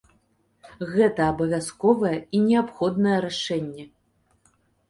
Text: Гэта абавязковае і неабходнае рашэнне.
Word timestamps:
Гэта 0.93 1.21
абавязковае 1.33 2.15
і 2.39 2.43
неабходнае 2.47 3.17
рашэнне. 3.29 3.85